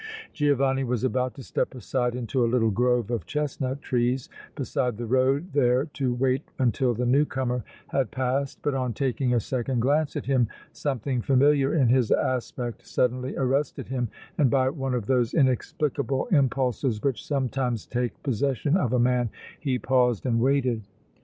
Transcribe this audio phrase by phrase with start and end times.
[0.33, 5.05] Giovanni was about to step aside into a little grove of chestnut trees beside the
[5.05, 9.79] road there to wait until the new comer had passed, but on taking a second
[9.81, 14.09] glance at him something familiar in his aspect suddenly arrested him,
[14.39, 19.29] and by one of those inexplicable impulses which sometimes take possession of a man
[19.59, 20.81] he paused and waited.